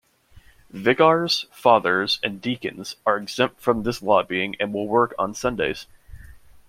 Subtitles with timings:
[0.71, 5.85] Vicars, Fathers, and Deacons are exempt from this lobbying and will work on Sundays.